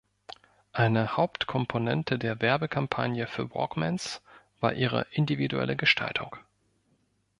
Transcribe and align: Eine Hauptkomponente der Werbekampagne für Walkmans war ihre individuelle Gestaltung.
Eine 0.71 1.15
Hauptkomponente 1.15 2.17
der 2.17 2.41
Werbekampagne 2.41 3.27
für 3.27 3.53
Walkmans 3.53 4.23
war 4.59 4.73
ihre 4.73 5.05
individuelle 5.11 5.75
Gestaltung. 5.75 6.35